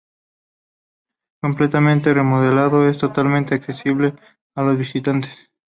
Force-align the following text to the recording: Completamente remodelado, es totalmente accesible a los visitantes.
Completamente 1.43 2.11
remodelado, 2.11 2.87
es 2.89 2.97
totalmente 2.97 3.53
accesible 3.53 4.15
a 4.55 4.63
los 4.63 4.75
visitantes. 4.75 5.29